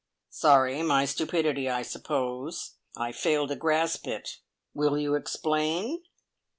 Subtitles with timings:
[0.31, 0.81] "Sorry.
[0.81, 2.79] My stupidity, I suppose.
[2.97, 4.39] I fail to grasp it.
[4.73, 6.01] Will you explain?"